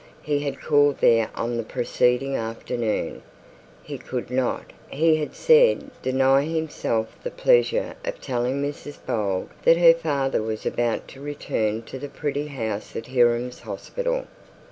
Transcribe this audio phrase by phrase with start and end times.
[0.23, 3.21] He had called there on the preceding afternoon.
[3.83, 9.77] He could not, he had said, deny himself the pleasure of telling Mrs Bold that
[9.77, 14.25] her father was about to return to the pretty house at Hiram's hospital.